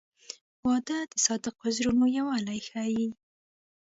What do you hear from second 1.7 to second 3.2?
زړونو یووالی ښیي.